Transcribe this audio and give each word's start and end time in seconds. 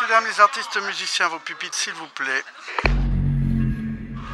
Messieurs, 0.00 0.14
dames, 0.14 0.24
les 0.32 0.40
artistes 0.40 0.78
musiciens, 0.86 1.28
vos 1.28 1.38
pupitres, 1.40 1.74
s'il 1.74 1.92
vous 1.92 2.06
plaît. 2.14 2.42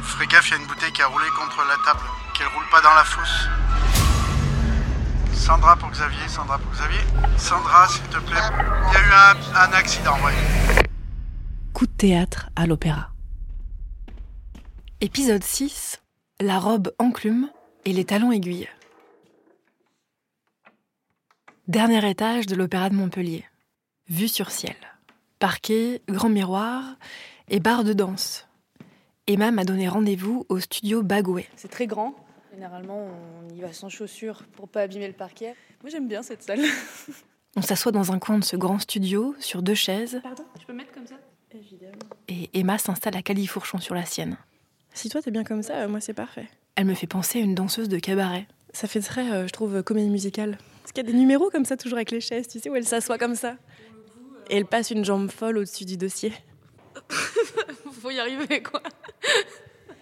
Ferez 0.01 0.27
gaffe, 0.27 0.47
il 0.47 0.51
y 0.51 0.53
a 0.53 0.57
une 0.59 0.67
bouteille 0.67 0.91
qui 0.93 1.01
a 1.01 1.07
roulé 1.07 1.25
contre 1.37 1.57
la 1.65 1.75
table, 1.83 2.05
qu'elle 2.33 2.47
roule 2.47 2.69
pas 2.71 2.79
dans 2.81 2.93
la 2.93 3.03
fosse. 3.03 3.47
Sandra 5.33 5.75
pour 5.75 5.89
Xavier, 5.89 6.27
Sandra 6.29 6.57
pour 6.59 6.71
Xavier. 6.71 7.01
Sandra, 7.37 7.87
s'il 7.89 8.03
te 8.03 8.19
plaît. 8.19 8.39
Il 8.87 8.93
y 8.93 8.97
a 8.97 9.07
eu 9.07 9.11
un, 9.11 9.55
un 9.55 9.73
accident, 9.73 10.15
ouais. 10.23 10.33
Coup 11.73 11.85
de 11.85 11.91
théâtre 11.91 12.49
à 12.55 12.65
l'opéra. 12.65 13.09
Épisode 15.01 15.43
6 15.43 16.01
La 16.39 16.59
robe 16.59 16.93
enclume 16.97 17.49
et 17.83 17.91
les 17.91 18.05
talons 18.05 18.31
aiguilles. 18.31 18.69
Dernier 21.67 22.09
étage 22.09 22.45
de 22.45 22.55
l'Opéra 22.55 22.89
de 22.89 22.95
Montpellier. 22.95 23.45
Vue 24.07 24.29
sur 24.29 24.51
ciel. 24.51 24.77
Parquet, 25.39 26.01
grand 26.09 26.29
miroir 26.29 26.95
et 27.49 27.59
barre 27.59 27.83
de 27.83 27.93
danse. 27.93 28.47
Emma 29.27 29.51
m'a 29.51 29.65
donné 29.65 29.87
rendez-vous 29.87 30.45
au 30.49 30.59
studio 30.59 31.03
Bagoué. 31.03 31.47
C'est 31.55 31.67
très 31.67 31.85
grand. 31.85 32.15
Généralement, 32.53 33.07
on 33.45 33.53
y 33.53 33.59
va 33.61 33.71
sans 33.71 33.89
chaussures 33.89 34.43
pour 34.55 34.67
pas 34.67 34.81
abîmer 34.81 35.07
le 35.07 35.13
parquet. 35.13 35.53
Moi, 35.83 35.91
j'aime 35.91 36.07
bien 36.07 36.23
cette 36.23 36.41
salle. 36.41 36.61
On 37.55 37.61
s'assoit 37.61 37.91
dans 37.91 38.11
un 38.11 38.19
coin 38.19 38.37
de 38.39 38.43
ce 38.43 38.55
grand 38.55 38.77
studio, 38.79 39.35
sur 39.39 39.61
deux 39.63 39.73
chaises, 39.75 40.19
Pardon 40.23 40.43
Tu 40.59 40.65
peux 40.65 40.73
mettre 40.73 40.91
comme 40.91 41.07
ça? 41.07 41.15
Évidemment. 41.53 41.93
et 42.27 42.49
Emma 42.53 42.77
s'installe 42.77 43.15
à 43.15 43.21
califourchon 43.21 43.79
sur 43.79 43.95
la 43.95 44.05
sienne. 44.05 44.37
Si 44.93 45.09
toi 45.09 45.21
t'es 45.21 45.31
bien 45.31 45.43
comme 45.43 45.63
ça, 45.63 45.75
euh, 45.75 45.87
moi 45.87 45.99
c'est 46.01 46.13
parfait. 46.13 46.47
Elle 46.75 46.85
me 46.85 46.93
fait 46.93 47.07
penser 47.07 47.39
à 47.39 47.41
une 47.43 47.55
danseuse 47.55 47.89
de 47.89 47.97
cabaret. 47.99 48.47
Ça 48.73 48.87
fait 48.87 48.99
très, 48.99 49.31
euh, 49.31 49.47
je 49.47 49.53
trouve, 49.53 49.75
euh, 49.77 49.81
comédie 49.81 50.09
musicale. 50.09 50.57
Parce 50.81 50.91
qu'il 50.91 51.03
y 51.03 51.07
a 51.07 51.11
des 51.11 51.17
numéros 51.17 51.49
comme 51.49 51.65
ça, 51.65 51.77
toujours 51.77 51.97
avec 51.97 52.11
les 52.11 52.21
chaises, 52.21 52.47
tu 52.47 52.59
sais, 52.59 52.69
où 52.69 52.75
elle 52.75 52.85
s'assoit 52.85 53.17
comme 53.17 53.33
ça. 53.35 53.55
Et 54.49 54.57
elle 54.57 54.65
passe 54.65 54.91
une 54.91 55.03
jambe 55.05 55.29
folle 55.29 55.57
au-dessus 55.57 55.85
du 55.85 55.97
dossier. 55.97 56.33
Faut 58.01 58.09
y 58.11 58.19
arriver, 58.19 58.61
quoi. 58.63 58.81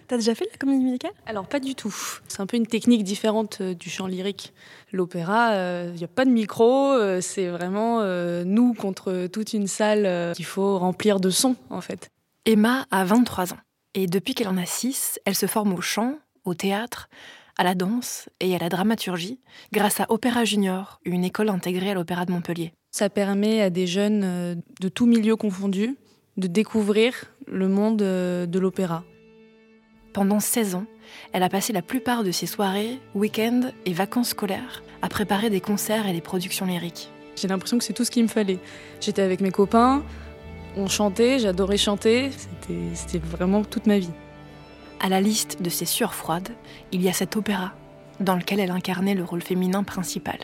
T'as 0.08 0.16
déjà 0.16 0.34
fait 0.36 0.44
de 0.44 0.50
la 0.50 0.56
comédie 0.58 0.84
musicale? 0.84 1.10
Alors, 1.26 1.48
pas 1.48 1.58
du 1.58 1.74
tout. 1.74 1.94
C'est 2.28 2.40
un 2.40 2.46
peu 2.46 2.56
une 2.56 2.66
technique 2.66 3.02
différente 3.02 3.58
euh, 3.60 3.74
du 3.74 3.90
chant 3.90 4.06
lyrique. 4.06 4.52
L'opéra, 4.92 5.84
il 5.86 5.94
n'y 5.94 6.04
a 6.04 6.08
pas 6.08 6.24
de 6.24 6.30
micro. 6.30 6.92
euh, 6.92 7.20
c'est 7.20 7.48
vraiment 7.48 8.00
euh, 8.02 8.44
nous 8.44 8.72
contre 8.72 9.26
toute 9.26 9.52
une 9.52 9.66
salle 9.66 10.06
euh, 10.06 10.32
qu'il 10.32 10.44
faut 10.44 10.78
remplir 10.78 11.18
de 11.18 11.30
sons, 11.30 11.56
en 11.70 11.80
fait. 11.80 12.10
Emma 12.44 12.86
a 12.92 13.04
23 13.04 13.52
ans. 13.52 13.58
Et 13.94 14.06
depuis 14.06 14.34
qu'elle 14.34 14.48
en 14.48 14.58
a 14.58 14.66
6, 14.66 15.18
elle 15.24 15.34
se 15.34 15.46
forme 15.46 15.72
au 15.72 15.80
chant, 15.80 16.18
au 16.44 16.54
théâtre, 16.54 17.08
à 17.58 17.64
la 17.64 17.74
danse 17.74 18.28
et 18.40 18.54
à 18.54 18.58
la 18.58 18.68
dramaturgie 18.68 19.40
grâce 19.72 20.00
à 20.00 20.06
Opéra 20.10 20.44
Junior, 20.44 21.00
une 21.04 21.24
école 21.24 21.48
intégrée 21.48 21.90
à 21.90 21.94
l'Opéra 21.94 22.24
de 22.26 22.32
Montpellier. 22.32 22.72
Ça 22.90 23.08
permet 23.10 23.60
à 23.62 23.70
des 23.70 23.86
jeunes 23.86 24.22
euh, 24.24 24.54
de 24.80 24.88
tous 24.88 25.06
milieux 25.06 25.36
confondus 25.36 25.96
de 26.36 26.46
découvrir 26.46 27.14
le 27.46 27.68
monde 27.68 28.02
euh, 28.02 28.46
de 28.46 28.58
l'opéra. 28.58 29.04
Pendant 30.12 30.40
16 30.40 30.74
ans, 30.76 30.86
elle 31.32 31.42
a 31.42 31.48
passé 31.48 31.72
la 31.72 31.82
plupart 31.82 32.24
de 32.24 32.30
ses 32.30 32.46
soirées, 32.46 32.98
week-ends 33.14 33.70
et 33.84 33.92
vacances 33.92 34.30
scolaires 34.30 34.82
à 35.02 35.08
préparer 35.08 35.50
des 35.50 35.60
concerts 35.60 36.06
et 36.06 36.12
des 36.12 36.20
productions 36.22 36.66
lyriques. 36.66 37.10
J'ai 37.36 37.48
l'impression 37.48 37.76
que 37.78 37.84
c'est 37.84 37.92
tout 37.92 38.04
ce 38.04 38.10
qu'il 38.10 38.22
me 38.22 38.28
fallait. 38.28 38.58
J'étais 39.00 39.20
avec 39.22 39.40
mes 39.42 39.50
copains, 39.50 40.02
on 40.76 40.88
chantait, 40.88 41.38
j'adorais 41.38 41.76
chanter. 41.76 42.30
C'était- 42.30 42.94
C'était 42.94 43.18
vraiment 43.18 43.62
toute 43.62 43.86
ma 43.86 43.98
vie. 43.98 44.10
À 45.06 45.08
la 45.08 45.20
liste 45.20 45.62
de 45.62 45.70
ses 45.70 45.84
sueurs 45.84 46.16
froides, 46.16 46.48
il 46.90 47.00
y 47.00 47.08
a 47.08 47.12
cet 47.12 47.36
opéra, 47.36 47.74
dans 48.18 48.34
lequel 48.34 48.58
elle 48.58 48.72
incarnait 48.72 49.14
le 49.14 49.22
rôle 49.22 49.40
féminin 49.40 49.84
principal. 49.84 50.36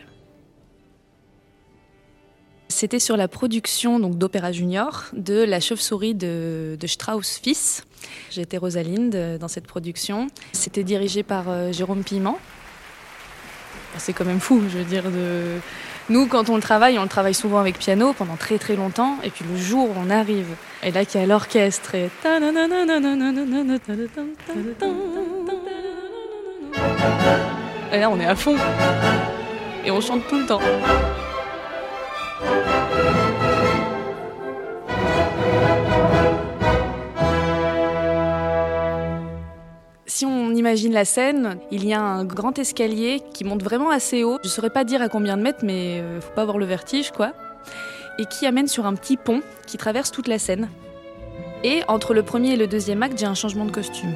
C'était 2.69 3.01
sur 3.01 3.17
la 3.17 3.27
production 3.27 3.99
d'Opéra 3.99 4.53
Junior 4.53 5.07
de 5.15 5.43
La 5.43 5.59
Chauve-souris 5.59 6.15
de, 6.15 6.77
de 6.79 6.87
Strauss 6.87 7.41
fils. 7.43 7.85
J'étais 8.31 8.57
Rosalinde 8.57 9.17
euh, 9.17 9.37
dans 9.37 9.49
cette 9.49 9.67
production. 9.67 10.29
C'était 10.53 10.85
dirigé 10.85 11.25
par 11.25 11.49
euh, 11.49 11.73
Jérôme 11.73 12.05
Piment. 12.05 12.39
C'est 13.99 14.13
quand 14.13 14.25
même 14.25 14.41
fou, 14.41 14.63
je 14.71 14.79
veux 14.79 14.85
dire. 14.85 15.05
De... 15.05 15.59
Nous, 16.09 16.27
quand 16.27 16.49
on 16.51 16.57
le 16.57 16.63
travaille, 16.63 16.99
on 16.99 17.03
le 17.03 17.09
travaille 17.09 17.35
souvent 17.35 17.59
avec 17.59 17.79
piano 17.79 18.13
pendant 18.13 18.37
très 18.37 18.59
très 18.59 18.77
longtemps. 18.77 19.19
Et 19.23 19.31
puis 19.31 19.45
le 19.51 19.57
jour 19.57 19.91
où 19.91 19.95
on 19.97 20.11
arrive, 20.11 20.49
et 20.83 20.91
là 20.91 21.05
qu'il 21.05 21.21
y 21.21 21.25
a 21.25 21.27
l'orchestre 21.27 21.95
et... 21.95 22.11
Et 27.93 27.99
là, 27.99 28.11
on 28.11 28.19
est 28.19 28.27
à 28.27 28.35
fond. 28.35 28.57
Et 29.85 29.91
on 29.91 30.01
chante 30.01 30.27
tout 30.29 30.39
le 30.39 30.47
temps. 30.47 30.61
Si 40.23 40.27
on 40.27 40.55
imagine 40.55 40.93
la 40.93 41.05
scène, 41.05 41.59
il 41.73 41.85
y 41.85 41.93
a 41.93 42.01
un 42.01 42.25
grand 42.25 42.57
escalier 42.57 43.21
qui 43.35 43.43
monte 43.43 43.65
vraiment 43.65 43.91
assez 43.91 44.23
haut. 44.23 44.39
Je 44.45 44.49
saurais 44.49 44.71
pas 44.71 44.85
dire 44.85 45.03
à 45.03 45.09
combien 45.09 45.37
de 45.37 45.43
mètres, 45.43 45.65
mais 45.65 45.99
euh, 46.01 46.21
faut 46.21 46.31
pas 46.31 46.43
avoir 46.43 46.59
le 46.59 46.65
vertige, 46.65 47.11
quoi. 47.11 47.33
Et 48.21 48.27
qui 48.27 48.47
amène 48.47 48.69
sur 48.69 48.87
un 48.87 48.95
petit 48.95 49.17
pont 49.17 49.43
qui 49.67 49.79
traverse 49.79 50.13
toute 50.13 50.29
la 50.29 50.39
scène. 50.39 50.71
Et 51.65 51.83
entre 51.89 52.15
le 52.15 52.23
premier 52.23 52.53
et 52.53 52.57
le 52.57 52.69
deuxième 52.69 53.03
acte, 53.03 53.19
j'ai 53.19 53.27
un 53.27 53.35
changement 53.35 53.65
de 53.65 53.73
costume. 53.73 54.13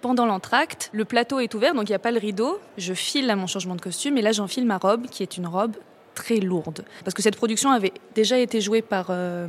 Pendant 0.00 0.26
l'entracte, 0.26 0.88
le 0.92 1.04
plateau 1.04 1.40
est 1.40 1.52
ouvert, 1.52 1.74
donc 1.74 1.88
il 1.88 1.90
n'y 1.90 1.96
a 1.96 1.98
pas 1.98 2.12
le 2.12 2.20
rideau. 2.20 2.60
Je 2.78 2.94
file 2.94 3.28
à 3.30 3.34
mon 3.34 3.48
changement 3.48 3.74
de 3.74 3.80
costume 3.80 4.16
et 4.16 4.22
là 4.22 4.30
j'enfile 4.30 4.64
ma 4.64 4.78
robe, 4.78 5.08
qui 5.08 5.24
est 5.24 5.38
une 5.38 5.48
robe 5.48 5.74
très 6.14 6.36
lourde. 6.36 6.84
Parce 7.02 7.14
que 7.14 7.22
cette 7.22 7.34
production 7.34 7.72
avait 7.72 7.92
déjà 8.14 8.38
été 8.38 8.60
jouée 8.60 8.82
par 8.82 9.08
euh, 9.10 9.48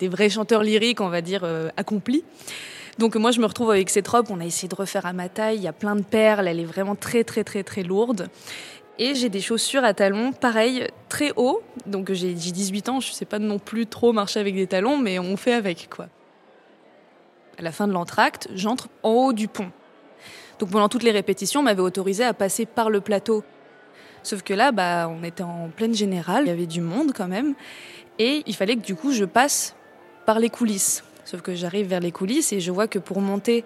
des 0.00 0.08
vrais 0.08 0.28
chanteurs 0.28 0.64
lyriques, 0.64 1.00
on 1.00 1.08
va 1.08 1.20
dire, 1.20 1.42
euh, 1.44 1.68
accomplis. 1.76 2.24
Donc 2.98 3.16
moi 3.16 3.32
je 3.32 3.40
me 3.40 3.46
retrouve 3.46 3.70
avec 3.70 3.90
cette 3.90 4.06
robe, 4.06 4.26
on 4.30 4.40
a 4.40 4.44
essayé 4.44 4.68
de 4.68 4.74
refaire 4.74 5.06
à 5.06 5.12
ma 5.12 5.28
taille, 5.28 5.56
il 5.56 5.62
y 5.62 5.68
a 5.68 5.72
plein 5.72 5.96
de 5.96 6.02
perles, 6.02 6.46
elle 6.46 6.60
est 6.60 6.64
vraiment 6.64 6.94
très 6.94 7.24
très 7.24 7.42
très 7.42 7.64
très 7.64 7.82
lourde. 7.82 8.28
Et 8.98 9.16
j'ai 9.16 9.28
des 9.28 9.40
chaussures 9.40 9.82
à 9.82 9.92
talons, 9.92 10.32
pareil, 10.32 10.86
très 11.08 11.32
hauts. 11.34 11.62
Donc 11.86 12.12
j'ai 12.12 12.36
j'ai 12.38 12.52
18 12.52 12.88
ans, 12.88 13.00
je 13.00 13.12
sais 13.12 13.24
pas 13.24 13.40
non 13.40 13.58
plus 13.58 13.86
trop 13.86 14.12
marcher 14.12 14.38
avec 14.38 14.54
des 14.54 14.68
talons, 14.68 14.96
mais 14.98 15.18
on 15.18 15.36
fait 15.36 15.54
avec 15.54 15.88
quoi. 15.90 16.06
À 17.58 17.62
la 17.62 17.72
fin 17.72 17.88
de 17.88 17.92
l'entracte, 17.92 18.48
j'entre 18.54 18.88
en 19.02 19.10
haut 19.10 19.32
du 19.32 19.48
pont. 19.48 19.70
Donc 20.60 20.70
pendant 20.70 20.88
toutes 20.88 21.02
les 21.02 21.10
répétitions, 21.10 21.60
on 21.60 21.64
m'avait 21.64 21.82
autorisé 21.82 22.24
à 22.24 22.32
passer 22.32 22.66
par 22.66 22.90
le 22.90 23.00
plateau. 23.00 23.42
Sauf 24.22 24.42
que 24.42 24.54
là, 24.54 24.72
bah, 24.72 25.08
on 25.10 25.22
était 25.24 25.42
en 25.42 25.68
pleine 25.68 25.94
générale, 25.94 26.44
il 26.44 26.48
y 26.48 26.52
avait 26.52 26.66
du 26.66 26.80
monde 26.80 27.12
quand 27.14 27.28
même, 27.28 27.54
et 28.20 28.44
il 28.46 28.54
fallait 28.54 28.76
que 28.76 28.84
du 28.84 28.94
coup 28.94 29.12
je 29.12 29.24
passe 29.24 29.74
par 30.26 30.38
les 30.38 30.48
coulisses. 30.48 31.02
Sauf 31.24 31.42
que 31.42 31.54
j'arrive 31.54 31.86
vers 31.86 32.00
les 32.00 32.12
coulisses 32.12 32.52
et 32.52 32.60
je 32.60 32.70
vois 32.70 32.88
que 32.88 32.98
pour 32.98 33.20
monter 33.20 33.64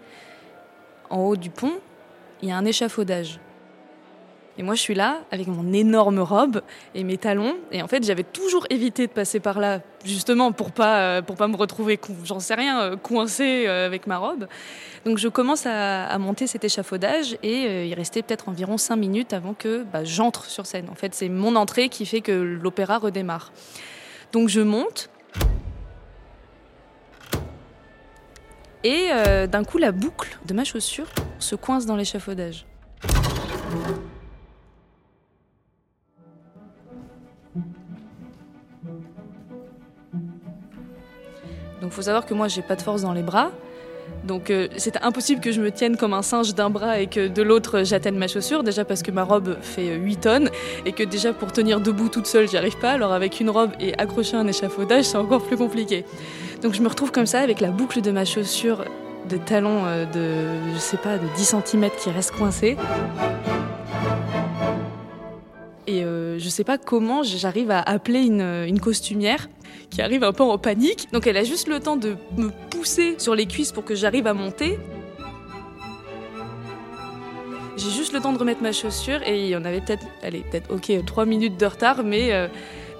en 1.10 1.18
haut 1.18 1.36
du 1.36 1.50
pont, 1.50 1.74
il 2.42 2.48
y 2.48 2.52
a 2.52 2.56
un 2.56 2.64
échafaudage. 2.64 3.40
Et 4.58 4.64
moi, 4.64 4.74
je 4.74 4.80
suis 4.80 4.96
là 4.96 5.20
avec 5.30 5.46
mon 5.46 5.72
énorme 5.72 6.18
robe 6.18 6.62
et 6.96 7.04
mes 7.04 7.16
talons. 7.16 7.56
Et 7.70 7.80
en 7.80 7.86
fait, 7.86 8.04
j'avais 8.04 8.24
toujours 8.24 8.66
évité 8.70 9.06
de 9.06 9.12
passer 9.12 9.38
par 9.38 9.60
là, 9.60 9.80
justement 10.04 10.50
pour 10.50 10.72
pas 10.72 10.98
euh, 10.98 11.22
pour 11.22 11.36
pas 11.36 11.46
me 11.46 11.56
retrouver, 11.56 12.00
j'en 12.24 12.40
sais 12.40 12.54
rien, 12.54 12.80
euh, 12.80 12.96
coincée 12.96 13.66
euh, 13.68 13.86
avec 13.86 14.08
ma 14.08 14.18
robe. 14.18 14.48
Donc, 15.04 15.18
je 15.18 15.28
commence 15.28 15.64
à, 15.64 16.18
monter 16.18 16.48
cet 16.48 16.64
échafaudage 16.64 17.38
et 17.44 17.86
il 17.86 17.94
restait 17.94 18.20
peut-être 18.20 18.48
environ 18.48 18.76
cinq 18.78 18.96
minutes 18.96 19.32
avant 19.32 19.54
que 19.54 19.84
bah, 19.84 20.02
j'entre 20.02 20.46
sur 20.46 20.66
scène. 20.66 20.88
En 20.90 20.96
fait, 20.96 21.14
c'est 21.14 21.28
mon 21.28 21.54
entrée 21.54 21.88
qui 21.88 22.04
fait 22.04 22.20
que 22.20 22.32
l'opéra 22.32 22.98
redémarre. 22.98 23.52
Donc, 24.32 24.48
je 24.48 24.60
monte. 24.60 25.08
Et 28.84 29.08
euh, 29.10 29.46
d'un 29.46 29.64
coup, 29.64 29.78
la 29.78 29.92
boucle 29.92 30.38
de 30.46 30.54
ma 30.54 30.64
chaussure 30.64 31.06
se 31.38 31.56
coince 31.56 31.86
dans 31.86 31.96
l'échafaudage. 31.96 32.64
Donc, 41.80 41.92
faut 41.92 42.02
savoir 42.02 42.26
que 42.26 42.34
moi, 42.34 42.48
j'ai 42.48 42.62
pas 42.62 42.76
de 42.76 42.82
force 42.82 43.02
dans 43.02 43.12
les 43.12 43.22
bras. 43.22 43.50
Donc, 44.24 44.50
euh, 44.50 44.68
c'était 44.76 45.02
impossible 45.02 45.40
que 45.40 45.52
je 45.52 45.60
me 45.60 45.70
tienne 45.70 45.96
comme 45.96 46.14
un 46.14 46.22
singe 46.22 46.54
d'un 46.54 46.70
bras 46.70 47.00
et 47.00 47.06
que 47.06 47.28
de 47.28 47.42
l'autre, 47.42 47.82
j'atteigne 47.84 48.16
ma 48.16 48.28
chaussure. 48.28 48.62
Déjà 48.62 48.84
parce 48.84 49.02
que 49.02 49.10
ma 49.10 49.24
robe 49.24 49.56
fait 49.60 49.90
euh, 49.90 49.96
8 49.96 50.16
tonnes 50.20 50.50
et 50.86 50.92
que 50.92 51.02
déjà 51.02 51.32
pour 51.32 51.52
tenir 51.52 51.80
debout 51.80 52.08
toute 52.08 52.26
seule, 52.26 52.48
j'y 52.48 52.56
arrive 52.56 52.78
pas. 52.78 52.92
Alors, 52.92 53.12
avec 53.12 53.40
une 53.40 53.50
robe 53.50 53.72
et 53.80 53.96
accrocher 53.98 54.36
un 54.36 54.46
échafaudage, 54.46 55.04
c'est 55.04 55.18
encore 55.18 55.42
plus 55.42 55.56
compliqué. 55.56 56.04
Donc, 56.62 56.74
je 56.74 56.82
me 56.82 56.88
retrouve 56.88 57.12
comme 57.12 57.26
ça 57.26 57.40
avec 57.40 57.60
la 57.60 57.70
boucle 57.70 58.00
de 58.00 58.10
ma 58.10 58.24
chaussure 58.24 58.84
de 59.28 59.36
talon 59.36 59.84
euh, 59.84 60.04
de, 60.06 60.72
je 60.74 60.78
sais 60.78 60.96
pas, 60.96 61.18
de 61.18 61.26
10 61.36 61.54
cm 61.64 61.90
qui 61.98 62.10
reste 62.10 62.32
coincée. 62.32 62.76
Et 65.86 66.04
euh, 66.04 66.38
je 66.38 66.48
sais 66.48 66.64
pas 66.64 66.78
comment 66.78 67.22
j'arrive 67.22 67.70
à 67.70 67.80
appeler 67.80 68.20
une, 68.20 68.42
une 68.66 68.80
costumière 68.80 69.48
qui 69.90 70.02
arrive 70.02 70.24
un 70.24 70.32
peu 70.32 70.42
en 70.42 70.58
panique. 70.58 71.08
Donc 71.12 71.26
elle 71.26 71.36
a 71.36 71.44
juste 71.44 71.68
le 71.68 71.80
temps 71.80 71.96
de 71.96 72.16
me 72.36 72.50
pousser 72.70 73.14
sur 73.18 73.34
les 73.34 73.46
cuisses 73.46 73.72
pour 73.72 73.84
que 73.84 73.94
j'arrive 73.94 74.26
à 74.26 74.34
monter. 74.34 74.78
J'ai 77.76 77.90
juste 77.90 78.12
le 78.12 78.20
temps 78.20 78.32
de 78.32 78.38
remettre 78.38 78.60
ma 78.62 78.72
chaussure 78.72 79.22
et 79.24 79.44
il 79.44 79.48
y 79.48 79.56
en 79.56 79.64
avait 79.64 79.80
peut-être, 79.80 80.04
allez, 80.22 80.44
peut-être 80.50 80.70
ok, 80.74 80.92
3 81.06 81.26
minutes 81.26 81.56
de 81.56 81.66
retard, 81.66 82.02
mais, 82.02 82.32
euh, 82.32 82.48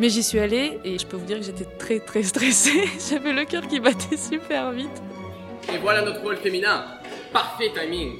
Mais 0.00 0.08
j'y 0.10 0.22
suis 0.22 0.38
allée 0.38 0.78
et 0.84 0.96
je 0.96 1.06
peux 1.06 1.16
vous 1.16 1.24
dire 1.24 1.38
que 1.38 1.44
j'étais 1.44 1.64
très 1.64 1.98
très 1.98 2.22
stressée. 2.22 2.88
J'avais 3.10 3.32
le 3.32 3.44
cœur 3.44 3.66
qui 3.66 3.80
battait 3.80 4.16
super 4.16 4.70
vite. 4.70 5.02
Et 5.72 5.78
voilà 5.78 6.02
notre 6.02 6.22
rôle 6.22 6.36
féminin. 6.36 6.84
Parfait 7.32 7.70
timing. 7.74 8.12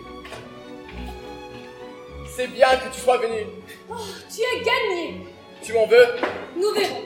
C'est 2.27 2.49
bien 2.49 2.69
que 2.69 2.93
tu 2.93 3.01
sois 3.01 3.19
venu. 3.19 3.47
Oh, 3.91 3.95
tu 4.35 4.43
as 4.43 4.65
gagné. 4.65 5.21
Tu 5.63 5.73
m'en 5.73 5.87
veux? 5.87 6.07
Nous 6.57 6.71
verrons. 6.73 7.03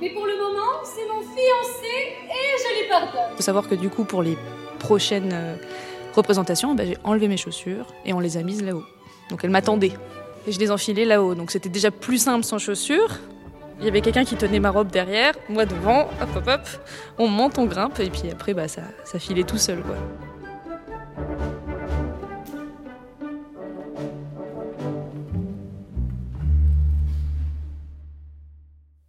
Mais 0.00 0.10
pour 0.10 0.26
le 0.26 0.36
moment, 0.36 0.82
c'est 0.84 1.06
mon 1.06 1.20
fiancé 1.20 2.16
et 2.24 2.58
je 2.58 2.82
lui 2.82 2.88
pardonne. 2.88 3.30
Il 3.32 3.36
faut 3.36 3.42
savoir 3.42 3.68
que 3.68 3.74
du 3.74 3.88
coup, 3.90 4.04
pour 4.04 4.22
les 4.22 4.36
prochaines 4.78 5.32
euh, 5.32 5.56
représentations, 6.14 6.74
bah, 6.74 6.84
j'ai 6.84 6.96
enlevé 7.04 7.28
mes 7.28 7.36
chaussures 7.36 7.86
et 8.04 8.12
on 8.12 8.20
les 8.20 8.36
a 8.36 8.42
mises 8.42 8.62
là-haut. 8.62 8.84
Donc 9.30 9.40
elle 9.44 9.50
m'attendait. 9.50 9.92
Et 10.46 10.52
je 10.52 10.58
les 10.58 10.70
enfilais 10.70 11.04
là-haut. 11.04 11.34
Donc 11.34 11.50
c'était 11.50 11.68
déjà 11.68 11.90
plus 11.90 12.18
simple 12.18 12.44
sans 12.44 12.58
chaussures. 12.58 13.18
Il 13.78 13.84
y 13.84 13.88
avait 13.88 14.00
quelqu'un 14.00 14.24
qui 14.24 14.36
tenait 14.36 14.60
ma 14.60 14.70
robe 14.70 14.90
derrière, 14.90 15.34
moi 15.48 15.66
devant, 15.66 16.02
hop 16.20 16.36
hop 16.36 16.48
hop. 16.48 16.60
On 17.18 17.28
monte, 17.28 17.58
on 17.58 17.66
grimpe 17.66 17.98
et 18.00 18.10
puis 18.10 18.30
après 18.30 18.54
bah, 18.54 18.68
ça, 18.68 18.82
ça 19.04 19.18
filait 19.18 19.44
tout 19.44 19.58
seul 19.58 19.82
quoi. 19.82 19.96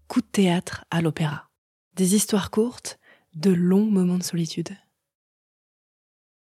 Coup 0.08 0.22
de 0.22 0.28
théâtre 0.32 0.86
à 0.92 1.02
l'opéra. 1.02 1.50
Des 1.96 2.16
histoires 2.16 2.52
courtes, 2.52 3.00
de 3.36 3.52
longs 3.52 3.86
moments 3.86 4.18
de 4.18 4.24
solitude. 4.24 4.70